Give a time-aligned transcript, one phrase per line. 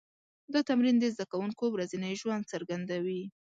[0.53, 3.23] دا تمرین د زده کوونکو ورځنی ژوند څرګندوي.